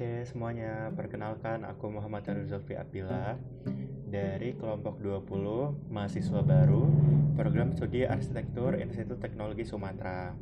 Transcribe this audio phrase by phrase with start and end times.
[0.00, 3.36] Oke semuanya, perkenalkan aku Muhammad Aruzulfi Abdillah
[4.08, 6.88] dari kelompok 20 mahasiswa baru
[7.36, 10.32] program studi arsitektur Institut Teknologi Sumatera.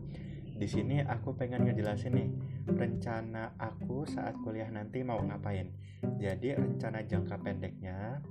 [0.54, 2.30] Di sini aku pengen ngejelasin nih
[2.70, 5.74] rencana aku saat kuliah nanti mau ngapain.
[6.22, 8.22] Jadi rencana jangka pendeknya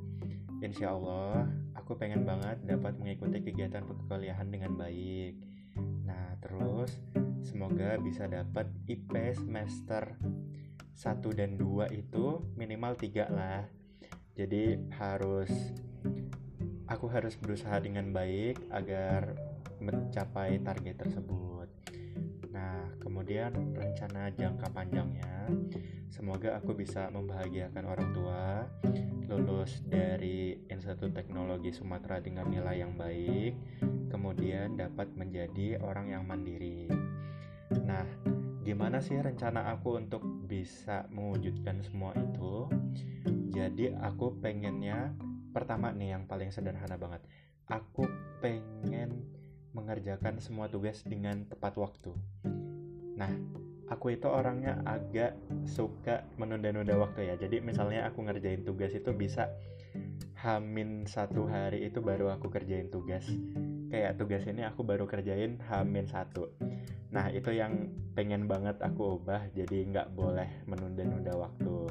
[0.63, 1.43] Insya Allah
[1.75, 5.35] aku pengen banget dapat mengikuti kegiatan perkuliahan dengan baik.
[6.07, 7.03] Nah terus
[7.43, 10.15] semoga bisa dapat IP semester
[10.97, 13.69] 1 dan 2 itu minimal 3 lah.
[14.33, 15.53] Jadi harus
[16.89, 19.37] aku harus berusaha dengan baik agar
[19.77, 21.69] mencapai target tersebut.
[22.49, 25.53] Nah kemudian rencana jangka panjangnya.
[26.09, 28.65] Semoga aku bisa membahagiakan orang tua
[29.29, 33.53] lulus dari Institut Teknologi Sumatera dengan nilai yang baik
[34.09, 36.89] kemudian dapat menjadi orang yang mandiri.
[37.85, 38.07] Nah
[38.67, 42.67] gimana sih rencana aku untuk bisa mewujudkan semua itu?
[43.55, 45.15] Jadi aku pengennya
[45.55, 47.23] pertama nih yang paling sederhana banget.
[47.71, 48.03] Aku
[48.43, 49.23] pengen
[49.71, 52.11] mengerjakan semua tugas dengan tepat waktu.
[53.15, 53.31] Nah
[53.87, 57.39] aku itu orangnya agak suka menunda-nunda waktu ya.
[57.39, 59.47] Jadi misalnya aku ngerjain tugas itu bisa
[60.43, 63.23] hamin satu hari itu baru aku kerjain tugas.
[63.87, 66.51] Kayak tugas ini aku baru kerjain hamin satu
[67.17, 71.89] Nah itu yang pengen banget aku ubah jadi nggak boleh menunda-nunda waktu.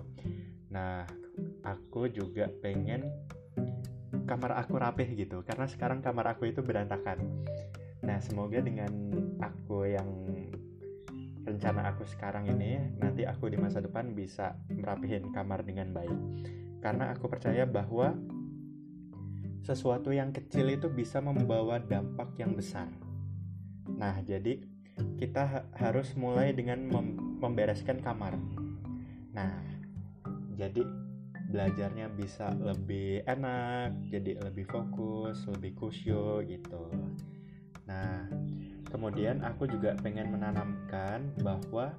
[0.70, 1.02] Nah
[1.66, 3.10] aku juga pengen
[4.22, 7.18] kamar aku rapih gitu karena sekarang kamar aku itu berantakan.
[8.06, 8.86] Nah semoga dengan
[9.42, 10.06] aku yang
[11.42, 16.14] rencana aku sekarang ini nanti aku di masa depan bisa merapihin kamar dengan baik.
[16.78, 18.14] Karena aku percaya bahwa
[19.66, 22.86] sesuatu yang kecil itu bisa membawa dampak yang besar.
[23.90, 24.75] Nah, jadi
[25.16, 28.36] kita ha harus mulai dengan mem membereskan kamar.
[29.36, 29.60] Nah,
[30.56, 30.82] jadi
[31.52, 36.90] belajarnya bisa lebih enak, jadi lebih fokus, lebih kusyuk gitu.
[37.86, 38.26] Nah,
[38.90, 41.94] kemudian aku juga pengen menanamkan bahwa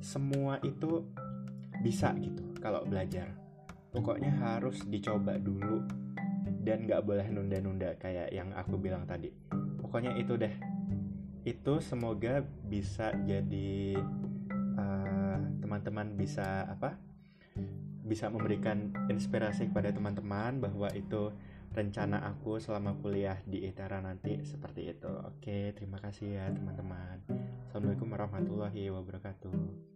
[0.00, 1.04] semua itu
[1.84, 3.28] bisa gitu kalau belajar.
[3.90, 5.82] Pokoknya harus dicoba dulu
[6.62, 9.32] dan gak boleh nunda-nunda kayak yang aku bilang tadi.
[9.80, 10.52] Pokoknya itu deh
[11.50, 13.98] itu semoga bisa jadi
[15.58, 16.94] teman-teman uh, bisa apa
[18.06, 21.30] bisa memberikan inspirasi kepada teman-teman bahwa itu
[21.70, 25.10] rencana aku selama kuliah di ITERA nanti seperti itu.
[25.22, 27.22] Oke, terima kasih ya teman-teman.
[27.70, 29.89] Assalamualaikum warahmatullahi wabarakatuh.